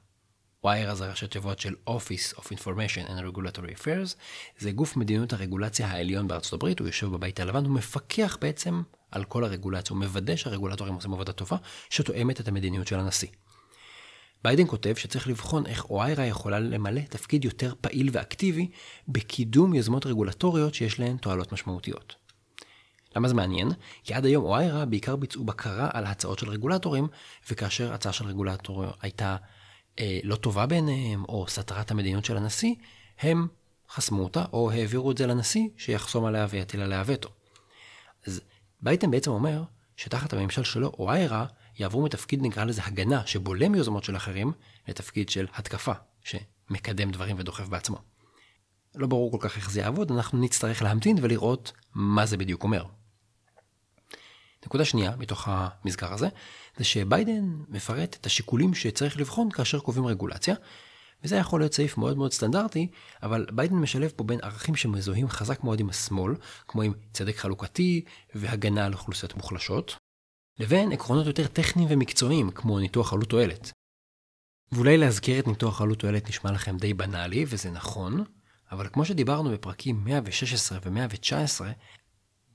WIRE 0.65 0.93
זה 0.93 1.09
ראשי 1.09 1.27
תיבות 1.27 1.59
של 1.59 1.75
Office 1.89 2.37
of 2.37 2.43
Information 2.43 3.07
and 3.07 3.35
Regulatory 3.35 3.79
Affairs, 3.79 4.15
זה 4.59 4.71
גוף 4.71 4.97
מדיניות 4.97 5.33
הרגולציה 5.33 5.87
העליון 5.87 6.27
בארצות 6.27 6.53
הברית, 6.53 6.79
הוא 6.79 6.87
יושב 6.87 7.07
בבית 7.07 7.39
הלבן, 7.39 7.65
הוא 7.65 7.73
מפקח 7.73 8.37
בעצם 8.41 8.81
על 9.11 9.23
כל 9.23 9.43
הרגולציה, 9.43 9.93
הוא 9.93 10.03
מוודא 10.03 10.35
שהרגולטורים 10.35 10.93
עושים 10.93 11.13
עבודה 11.13 11.31
טובה, 11.31 11.57
שתואמת 11.89 12.39
את 12.41 12.47
המדיניות 12.47 12.87
של 12.87 12.99
הנשיא. 12.99 13.27
ביידן 14.43 14.67
כותב 14.67 14.93
שצריך 14.95 15.27
לבחון 15.27 15.65
איך 15.65 15.85
אויירה 15.89 16.25
יכולה 16.25 16.59
למלא 16.59 17.01
תפקיד 17.01 17.45
יותר 17.45 17.73
פעיל 17.81 18.09
ואקטיבי 18.11 18.69
בקידום 19.07 19.73
יוזמות 19.73 20.05
רגולטוריות 20.05 20.73
שיש 20.73 20.99
להן 20.99 21.17
תועלות 21.17 21.51
משמעותיות. 21.51 22.15
למה 23.15 23.27
זה 23.27 23.33
מעניין? 23.33 23.71
כי 24.03 24.13
עד 24.13 24.25
היום 24.25 24.45
אויירה 24.45 24.85
בעיקר 24.85 25.15
ביצעו 25.15 25.43
בקרה 25.43 25.89
על 25.93 26.05
הצעות 26.05 26.39
של 26.39 26.49
רגולטורים, 26.49 27.07
וכאשר 27.49 27.93
הצעה 27.93 28.13
של 28.13 28.25
רגולטור 28.25 28.85
הייתה 29.01 29.37
אה, 29.99 30.19
לא 30.23 30.35
טובה 30.35 30.65
בעיניהם, 30.65 31.23
או 31.29 31.45
סתרה 31.47 31.81
את 31.81 31.91
המדיניות 31.91 32.25
של 32.25 32.37
הנשיא, 32.37 32.75
הם 33.19 33.47
חסמו 33.89 34.23
אותה, 34.23 34.45
או 34.53 34.71
העבירו 34.71 35.11
את 35.11 35.17
זה 35.17 35.27
לנשיא, 35.27 35.67
שיחסום 35.77 36.25
עליה 36.25 36.47
ויטיל 36.49 36.81
עליה 36.81 37.03
וטו. 37.05 37.29
אז 38.27 38.41
בייטן 38.81 39.11
בעצם 39.11 39.31
אומר, 39.31 39.63
שתחת 39.97 40.33
הממשל 40.33 40.63
שלו, 40.63 40.91
איירה, 41.09 41.45
יעברו 41.79 42.03
מתפקיד 42.03 42.41
נקרא 42.41 42.63
לזה 42.63 42.81
הגנה, 42.85 43.25
שבולם 43.25 43.75
יוזמות 43.75 44.03
של 44.03 44.15
אחרים, 44.15 44.51
לתפקיד 44.87 45.29
של 45.29 45.47
התקפה, 45.55 45.93
שמקדם 46.23 47.11
דברים 47.11 47.35
ודוחף 47.39 47.67
בעצמו. 47.67 47.97
לא 48.95 49.07
ברור 49.07 49.31
כל 49.31 49.37
כך 49.49 49.57
איך 49.57 49.71
זה 49.71 49.79
יעבוד, 49.79 50.11
אנחנו 50.11 50.41
נצטרך 50.41 50.81
להמתין 50.81 51.17
ולראות 51.21 51.71
מה 51.95 52.25
זה 52.25 52.37
בדיוק 52.37 52.63
אומר. 52.63 52.85
נקודה 54.65 54.85
שנייה 54.85 55.15
מתוך 55.17 55.47
המזכר 55.51 56.13
הזה, 56.13 56.27
זה 56.77 56.83
שביידן 56.83 57.55
מפרט 57.69 58.17
את 58.21 58.25
השיקולים 58.25 58.73
שצריך 58.73 59.17
לבחון 59.17 59.51
כאשר 59.51 59.79
קובעים 59.79 60.05
רגולציה, 60.05 60.55
וזה 61.23 61.35
יכול 61.35 61.61
להיות 61.61 61.73
סעיף 61.73 61.97
מאוד 61.97 62.17
מאוד 62.17 62.33
סטנדרטי, 62.33 62.87
אבל 63.23 63.45
ביידן 63.51 63.75
משלב 63.75 64.11
פה 64.15 64.23
בין 64.23 64.39
ערכים 64.43 64.75
שמזוהים 64.75 65.29
חזק 65.29 65.63
מאוד 65.63 65.79
עם 65.79 65.89
השמאל, 65.89 66.35
כמו 66.67 66.81
עם 66.81 66.93
צדק 67.13 67.37
חלוקתי 67.37 68.03
והגנה 68.35 68.85
על 68.85 68.93
אוכלוסיות 68.93 69.35
מוחלשות, 69.35 69.95
לבין 70.59 70.91
עקרונות 70.91 71.25
יותר 71.25 71.47
טכניים 71.47 71.87
ומקצועיים, 71.91 72.51
כמו 72.51 72.79
ניתוח 72.79 73.13
עלות 73.13 73.29
תועלת. 73.29 73.71
ואולי 74.71 74.97
להזכיר 74.97 75.39
את 75.39 75.47
ניתוח 75.47 75.81
עלות 75.81 75.99
תועלת 75.99 76.29
נשמע 76.29 76.51
לכם 76.51 76.77
די 76.77 76.93
בנאלי, 76.93 77.45
וזה 77.47 77.71
נכון, 77.71 78.23
אבל 78.71 78.87
כמו 78.93 79.05
שדיברנו 79.05 79.51
בפרקים 79.51 80.03
116 80.03 80.79
ו-119, 80.83 81.61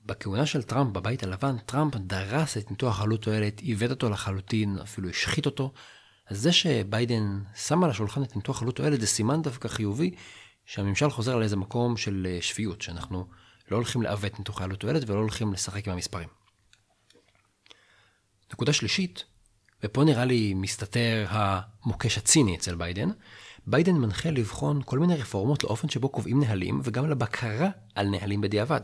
בכהונה 0.07 0.45
של 0.45 0.63
טראמפ 0.63 0.93
בבית 0.93 1.23
הלבן, 1.23 1.57
טראמפ 1.65 1.95
דרס 1.95 2.57
את 2.57 2.71
ניתוח 2.71 3.01
עלות 3.01 3.21
תועלת, 3.21 3.59
עיוות 3.59 3.91
אותו 3.91 4.09
לחלוטין, 4.09 4.77
אפילו 4.83 5.09
השחית 5.09 5.45
אותו. 5.45 5.73
אז 6.27 6.39
זה 6.39 6.51
שביידן 6.51 7.39
שם 7.55 7.83
על 7.83 7.89
השולחן 7.89 8.23
את 8.23 8.35
ניתוח 8.35 8.61
עלות 8.61 8.75
תועלת 8.75 9.01
זה 9.01 9.07
סימן 9.07 9.41
דווקא 9.41 9.67
חיובי, 9.67 10.11
שהממשל 10.65 11.09
חוזר 11.09 11.35
על 11.35 11.43
איזה 11.43 11.55
מקום 11.55 11.97
של 11.97 12.27
אה, 12.29 12.37
שפיות, 12.41 12.81
שאנחנו 12.81 13.27
לא 13.71 13.75
הולכים 13.75 14.01
לעוות 14.01 14.39
ניתוחי 14.39 14.63
עלות 14.63 14.79
תועלת 14.79 15.09
ולא 15.09 15.19
הולכים 15.19 15.53
לשחק 15.53 15.87
עם 15.87 15.93
המספרים. 15.93 16.27
נקודה 18.53 18.73
שלישית, 18.73 19.23
ופה 19.83 20.03
נראה 20.03 20.25
לי 20.25 20.53
מסתתר 20.53 21.25
המוקש 21.29 22.17
הציני 22.17 22.55
אצל 22.55 22.75
ביידן, 22.75 23.09
ביידן 23.67 23.95
מנחה 23.95 24.29
לבחון 24.29 24.81
כל 24.85 24.99
מיני 24.99 25.15
רפורמות 25.15 25.63
לאופן 25.63 25.89
שבו 25.89 26.09
קובעים 26.09 26.39
נהלים 26.39 26.81
וגם 26.83 27.09
לבקרה 27.09 27.69
על 27.95 28.09
נהלים 28.09 28.41
בדיעבד. 28.41 28.81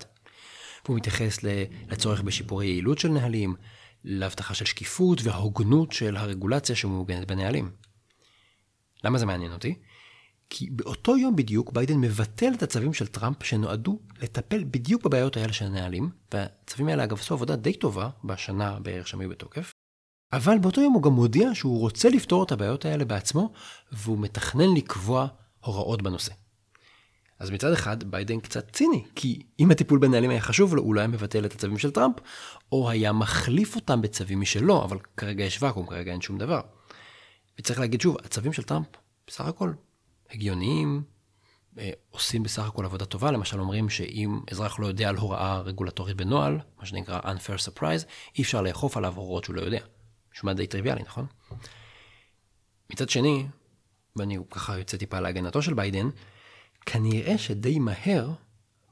והוא 0.85 0.97
מתייחס 0.97 1.43
לצורך 1.89 2.21
בשיפורי 2.21 2.65
יעילות 2.65 2.99
של 2.99 3.09
נהלים, 3.09 3.55
להבטחה 4.03 4.53
של 4.53 4.65
שקיפות 4.65 5.21
וההוגנות 5.23 5.91
של 5.91 6.17
הרגולציה 6.17 6.75
שמעוגנת 6.75 7.27
בנהלים. 7.27 7.71
למה 9.03 9.17
זה 9.17 9.25
מעניין 9.25 9.51
אותי? 9.51 9.75
כי 10.49 10.69
באותו 10.69 11.17
יום 11.17 11.35
בדיוק 11.35 11.71
ביידן 11.71 11.97
מבטל 11.97 12.53
את 12.53 12.63
הצווים 12.63 12.93
של 12.93 13.07
טראמפ 13.07 13.43
שנועדו 13.43 13.99
לטפל 14.21 14.63
בדיוק 14.63 15.05
בבעיות 15.05 15.37
האלה 15.37 15.53
של 15.53 15.65
הנהלים, 15.65 16.09
והצווים 16.33 16.87
האלה 16.87 17.03
אגב 17.03 17.19
עשו 17.19 17.33
עבודה 17.33 17.55
די 17.55 17.73
טובה 17.73 18.09
בשנה 18.23 18.79
בערך 18.79 19.07
שהם 19.07 19.19
היו 19.19 19.29
בתוקף, 19.29 19.71
אבל 20.33 20.57
באותו 20.57 20.81
יום 20.81 20.93
הוא 20.93 21.03
גם 21.03 21.11
מודיע 21.11 21.49
שהוא 21.53 21.79
רוצה 21.79 22.09
לפתור 22.09 22.43
את 22.43 22.51
הבעיות 22.51 22.85
האלה 22.85 23.05
בעצמו, 23.05 23.53
והוא 23.91 24.17
מתכנן 24.19 24.73
לקבוע 24.75 25.27
הוראות 25.59 26.01
בנושא. 26.01 26.33
אז 27.43 27.51
מצד 27.51 27.71
אחד 27.71 28.03
ביידן 28.03 28.39
קצת 28.39 28.71
ציני, 28.71 29.03
כי 29.15 29.41
אם 29.59 29.71
הטיפול 29.71 29.99
בנהלים 29.99 30.29
היה 30.29 30.41
חשוב 30.41 30.75
לו, 30.75 30.81
הוא 30.81 30.95
לא 30.95 30.99
היה 30.99 31.07
מבטל 31.07 31.45
את 31.45 31.53
הצווים 31.53 31.77
של 31.77 31.91
טראמפ, 31.91 32.15
או 32.71 32.89
היה 32.89 33.11
מחליף 33.11 33.75
אותם 33.75 34.01
בצווים 34.01 34.41
משלו, 34.41 34.83
אבל 34.83 34.97
כרגע 35.17 35.43
יש 35.43 35.63
ואקום, 35.63 35.87
כרגע 35.87 36.11
אין 36.11 36.21
שום 36.21 36.37
דבר. 36.37 36.61
וצריך 37.59 37.79
להגיד 37.79 38.01
שוב, 38.01 38.17
הצווים 38.23 38.53
של 38.53 38.63
טראמפ 38.63 38.87
בסך 39.27 39.45
הכל 39.45 39.73
הגיוניים, 40.29 41.03
אה, 41.77 41.89
עושים 42.09 42.43
בסך 42.43 42.67
הכל 42.67 42.85
עבודה 42.85 43.05
טובה, 43.05 43.31
למשל 43.31 43.59
אומרים 43.59 43.89
שאם 43.89 44.39
אזרח 44.51 44.79
לא 44.79 44.87
יודע 44.87 45.09
על 45.09 45.15
הוראה 45.15 45.59
רגולטורית 45.59 46.17
בנוהל, 46.17 46.59
מה 46.79 46.85
שנקרא 46.85 47.19
unfair 47.19 47.67
surprise, 47.67 48.05
אי 48.37 48.43
אפשר 48.43 48.61
לאכוף 48.61 48.97
עליו 48.97 49.13
הוראות 49.15 49.43
שהוא 49.43 49.55
לא 49.55 49.61
יודע. 49.61 49.81
נשמע 50.35 50.53
די 50.53 50.67
טריוויאלי, 50.67 51.01
נכון? 51.01 51.25
מצד 52.91 53.09
שני, 53.09 53.47
ואני 54.15 54.37
ככה 54.51 54.77
יוצא 54.77 54.97
טיפה 54.97 55.19
להגנתו 55.19 55.61
של 55.61 55.73
ביידן, 55.73 56.09
כנראה 56.85 57.37
שדי 57.37 57.79
מהר 57.79 58.29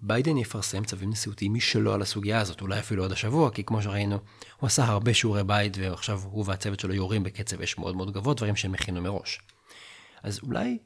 ביידן 0.01 0.37
יפרסם 0.37 0.83
צווים 0.83 1.09
נשיאותיים 1.09 1.53
משלו 1.53 1.93
על 1.93 2.01
הסוגיה 2.01 2.41
הזאת, 2.41 2.61
אולי 2.61 2.79
אפילו 2.79 3.03
עוד 3.03 3.11
השבוע, 3.11 3.51
כי 3.51 3.63
כמו 3.63 3.81
שראינו, 3.81 4.15
הוא 4.59 4.67
עשה 4.67 4.83
הרבה 4.83 5.13
שיעורי 5.13 5.43
בית, 5.43 5.77
ועכשיו 5.77 6.21
הוא 6.23 6.43
והצוות 6.47 6.79
שלו 6.79 6.93
יורים 6.93 7.23
בקצב 7.23 7.61
אש 7.61 7.77
מאוד 7.77 7.95
מאוד 7.95 8.11
גבוה, 8.11 8.33
דברים 8.33 8.55
שהם 8.55 8.73
הכינו 8.73 9.01
מראש. 9.01 9.39
אז 10.23 10.39
אולי 10.43 10.77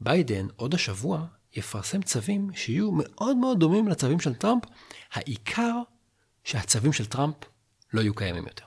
ביידן 0.00 0.46
עוד 0.56 0.74
השבוע 0.74 1.26
יפרסם 1.56 2.02
צווים 2.02 2.50
שיהיו 2.54 2.90
מאוד 2.92 3.36
מאוד 3.36 3.60
דומים 3.60 3.88
לצווים 3.88 4.20
של 4.20 4.34
טראמפ, 4.34 4.62
העיקר 5.12 5.74
שהצווים 6.44 6.92
של 6.92 7.06
טראמפ 7.06 7.34
לא 7.92 8.00
יהיו 8.00 8.14
קיימים 8.14 8.44
יותר. 8.46 8.64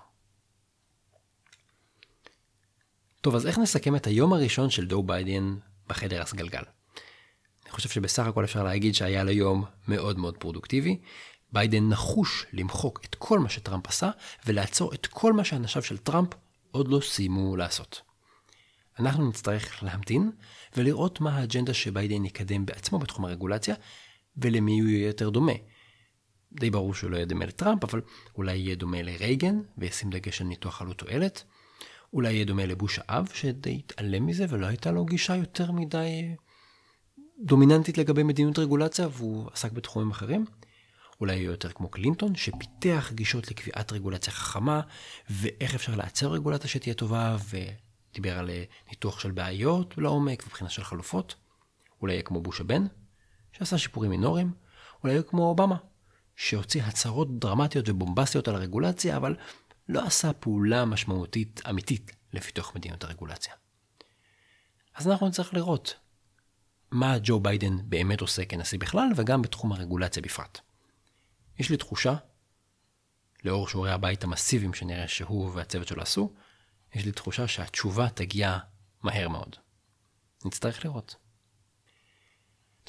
טוב, 3.22 3.36
אז 3.36 3.48
איך 3.48 3.58
נסכם 3.58 3.96
את 3.96 4.08
היום 4.08 4.34
הראשון 4.34 4.70
של 4.70 4.88
ג'ו 4.88 5.04
ביידן 5.04 5.56
בחדר 5.88 6.22
הסגלגל? 6.22 6.64
אני 7.72 7.76
חושב 7.76 7.90
שבסך 7.90 8.28
הכל 8.28 8.44
אפשר 8.44 8.64
להגיד 8.64 8.96
שהיה 8.96 9.24
לו 9.24 9.32
יום 9.32 9.64
מאוד 9.88 10.20
מאוד 10.20 10.38
פרודוקטיבי. 10.38 11.00
ביידן 11.52 11.90
נחוש 11.90 12.46
למחוק 12.54 13.02
את 13.06 13.16
כל 13.16 13.40
מה 13.40 13.50
שטראמפ 13.50 13.88
עשה, 13.88 14.12
ולעצור 14.46 14.94
את 14.94 15.06
כל 15.08 15.34
מה 15.34 15.44
שאנשיו 15.44 15.84
של 15.84 15.98
טראמפ 15.98 16.30
עוד 16.72 16.88
לא 16.88 17.00
סיימו 17.02 17.56
לעשות. 17.56 18.02
אנחנו 19.00 19.30
נצטרך 19.30 19.84
להמתין 19.84 20.32
ולראות 20.78 21.22
מה 21.22 21.38
האג'נדה 21.38 21.74
שביידן 21.74 22.26
יקדם 22.26 22.66
בעצמו 22.66 23.00
בתחום 23.00 23.26
הרגולציה, 23.26 23.76
ולמי 24.38 24.80
הוא 24.80 24.90
יהיה 24.90 25.08
יותר 25.08 25.30
דומה. 25.30 25.56
די 26.54 26.70
ברור 26.70 26.94
שהוא 26.94 27.12
לא 27.12 27.16
יהיה 27.16 27.26
דומה 27.26 27.46
לטראמפ, 27.46 27.84
אבל 27.84 28.02
אולי 28.36 28.58
יהיה 28.58 28.76
דומה 28.76 29.02
לרייגן, 29.02 29.60
וישים 29.78 30.10
דגש 30.10 30.42
על 30.42 30.48
ניתוח 30.48 30.82
עלות 30.82 30.98
תועלת. 30.98 31.44
אולי 32.14 32.34
יהיה 32.34 32.46
דומה 32.46 32.66
לבוש 32.66 33.00
האב, 33.08 33.30
שדי 33.34 33.82
התעלם 33.86 34.26
מזה 34.26 34.46
ולא 34.50 34.66
הייתה 34.66 34.92
לו 34.92 35.06
גישה 35.06 35.36
יותר 35.36 35.72
מדי 35.72 36.36
דומיננטית 37.44 37.98
לגבי 37.98 38.24
מדיניות 38.24 38.60
רגולציה, 38.60 39.08
והוא 39.12 39.50
עסק 39.54 39.72
בתחומים 39.72 40.12
אחרים. 40.12 40.46
אולי 41.22 41.36
יהיה 41.36 41.46
יותר 41.46 41.70
כמו 41.70 41.90
קלינטון, 41.90 42.36
שפיתח 42.36 43.12
גישות 43.14 43.52
לקביעת 43.52 43.92
רגולציה 43.92 44.34
חכמה, 44.34 44.82
ואיך 45.30 45.76
אפשר 45.76 45.96
לייצר 45.96 46.32
רגולציה 46.32 46.70
שתהיה 46.70 46.94
טובה, 46.94 47.38
ודיבר 47.50 48.40
על 48.40 48.50
אה, 48.50 48.64
ניתוח 48.90 49.20
של 49.20 49.32
בעיות 49.32 49.98
לעומק 49.98 50.44
ובחינה 50.48 50.70
של 50.70 50.84
חלופות. 50.84 51.36
אולי 52.02 52.14
יהיה 52.14 52.24
כמו 52.24 52.42
בוש 52.42 52.62
הבן, 52.62 52.86
שעשה 53.52 53.78
שיפורים 53.78 54.12
מינוריים. 54.12 54.52
אולי 55.04 55.14
יהיה 55.14 55.24
כמו 55.24 55.44
אובמה, 55.44 55.78
שהוציא 56.36 56.84
הצהרות 56.84 57.40
דרמטיות 57.40 57.90
ובומבסטיות 57.90 58.48
על 58.48 58.56
הרגולציה, 58.56 59.18
אבל 59.18 59.36
לא 59.90 60.06
עשה 60.06 60.34
פעולה 60.34 60.86
משמעותית 60.86 61.62
אמיתית 61.70 62.12
לפיתוח 62.34 62.76
מדיניות 62.76 63.04
הרגולציה. 63.04 63.54
אז 64.96 65.08
אנחנו 65.08 65.28
נצטרך 65.28 65.54
לראות 65.54 65.96
מה 66.92 67.18
ג'ו 67.24 67.40
ביידן 67.40 67.78
באמת 67.90 68.22
עושה 68.22 68.46
כנשיא 68.46 68.80
בכלל, 68.80 69.10
וגם 69.16 69.42
בתחום 69.42 69.72
הרגולציה 69.72 70.22
בפרט. 70.22 70.60
יש 71.60 71.70
לי 71.70 71.78
תחושה, 71.78 72.16
לאור 73.44 73.68
שיעורי 73.68 73.92
הבית 73.92 74.24
המסיביים 74.24 74.74
שנראה 74.74 75.08
שהוא 75.08 75.52
והצוות 75.54 75.88
שלו 75.88 76.02
עשו, 76.02 76.34
יש 76.96 77.06
לי 77.06 77.12
תחושה 77.12 77.48
שהתשובה 77.48 78.10
תגיע 78.10 78.58
מהר 79.04 79.30
מאוד. 79.30 79.56
נצטרך 80.46 80.86
לראות. 80.86 81.16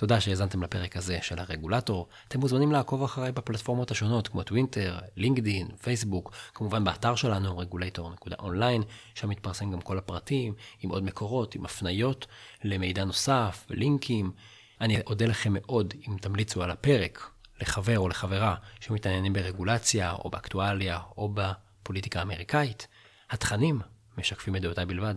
תודה 0.03 0.21
שהאזנתם 0.21 0.63
לפרק 0.63 0.97
הזה 0.97 1.19
של 1.23 1.39
הרגולטור. 1.39 2.09
אתם 2.29 2.41
מוזמנים 2.41 2.73
לעקוב 2.73 3.03
אחריי 3.03 3.33
בפלטפורמות 3.33 3.91
השונות 3.91 4.29
כמו 4.29 4.43
טוויטר, 4.43 4.99
לינקדין, 5.17 5.69
פייסבוק, 5.83 6.33
כמובן 6.55 6.85
באתר 6.85 7.15
שלנו 7.15 7.59
רגולטור.אונליין, 7.59 8.83
שם 9.15 9.29
מתפרסם 9.29 9.71
גם 9.71 9.81
כל 9.81 9.99
הפרטים, 9.99 10.55
עם 10.81 10.91
עוד 10.91 11.05
מקורות, 11.05 11.55
עם 11.55 11.65
הפניות 11.65 12.27
למידע 12.65 13.05
נוסף, 13.05 13.67
לינקים. 13.71 14.33
אני 14.81 15.01
אודה 15.07 15.27
לכם 15.27 15.53
מאוד 15.53 15.95
אם 16.09 16.17
תמליצו 16.21 16.63
על 16.63 16.71
הפרק 16.71 17.31
לחבר 17.61 17.99
או 17.99 18.09
לחברה 18.09 18.55
שמתעניינים 18.81 19.33
ברגולציה 19.33 20.13
או 20.13 20.31
באקטואליה 20.31 20.99
או 21.17 21.35
בפוליטיקה 21.35 22.19
האמריקאית. 22.19 22.87
התכנים 23.31 23.81
משקפים 24.19 24.57
את 24.57 24.63
דעותיי 24.63 24.87
בלבד, 24.87 25.15